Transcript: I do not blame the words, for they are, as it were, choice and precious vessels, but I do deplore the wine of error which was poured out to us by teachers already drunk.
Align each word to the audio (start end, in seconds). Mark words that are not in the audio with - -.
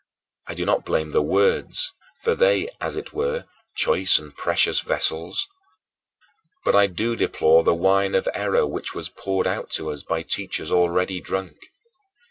I 0.47 0.55
do 0.55 0.65
not 0.65 0.83
blame 0.83 1.11
the 1.11 1.21
words, 1.21 1.93
for 2.23 2.33
they 2.33 2.67
are, 2.67 2.71
as 2.81 2.95
it 2.95 3.13
were, 3.13 3.45
choice 3.75 4.17
and 4.17 4.35
precious 4.35 4.79
vessels, 4.79 5.47
but 6.65 6.75
I 6.75 6.87
do 6.87 7.15
deplore 7.15 7.61
the 7.63 7.75
wine 7.75 8.15
of 8.15 8.27
error 8.33 8.65
which 8.65 8.95
was 8.95 9.09
poured 9.09 9.45
out 9.45 9.69
to 9.73 9.91
us 9.91 10.01
by 10.01 10.23
teachers 10.23 10.71
already 10.71 11.21
drunk. 11.21 11.67